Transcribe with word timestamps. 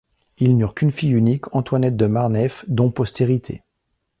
Ils 0.39 0.57
n'eurent 0.57 0.73
qu'une 0.73 0.91
fille 0.91 1.11
unique 1.11 1.53
Antoinette 1.55 1.95
De 1.95 2.07
Marneffe 2.07 2.65
dont 2.67 2.89
postérité. 2.89 3.61